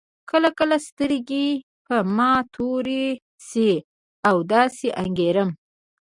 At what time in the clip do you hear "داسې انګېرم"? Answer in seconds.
4.53-5.49